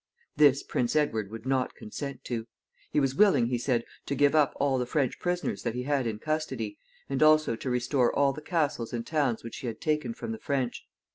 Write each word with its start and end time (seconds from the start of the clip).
This 0.35 0.63
Prince 0.63 0.95
Edward 0.95 1.29
would 1.29 1.45
not 1.45 1.75
consent 1.75 2.23
to. 2.23 2.47
He 2.91 2.99
was 2.99 3.13
willing, 3.13 3.45
he 3.49 3.59
said, 3.59 3.85
to 4.07 4.15
give 4.15 4.33
up 4.33 4.51
all 4.55 4.79
the 4.79 4.87
French 4.87 5.19
prisoners 5.19 5.61
that 5.61 5.75
he 5.75 5.83
had 5.83 6.07
in 6.07 6.17
custody, 6.17 6.79
and 7.07 7.21
also 7.21 7.55
to 7.57 7.69
restore 7.69 8.11
all 8.11 8.33
the 8.33 8.41
castles 8.41 8.93
and 8.93 9.05
towns 9.05 9.43
which 9.43 9.57
he 9.57 9.67
had 9.67 9.79
taken 9.79 10.15
from 10.15 10.31
the 10.31 10.39
French. 10.39 10.87